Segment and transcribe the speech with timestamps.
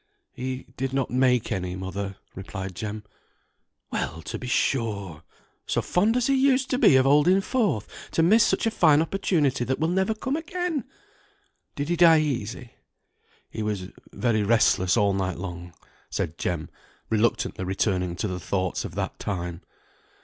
[0.33, 3.03] "He did not make any, mother," replied Jem.
[3.91, 5.21] "Well, to be sure!
[5.67, 9.03] So fond as he used to be of holding forth, to miss such a fine
[9.03, 10.85] opportunity that will never come again!
[11.75, 12.71] Did he die easy?"
[13.51, 15.71] "He was very restless all night long,"
[16.09, 16.69] said Jem,
[17.11, 19.61] reluctantly returning to the thoughts of that time.